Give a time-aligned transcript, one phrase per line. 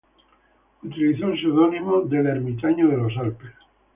[0.81, 3.51] Utilizó el seudónimo de El Ermitaño de los Alpes.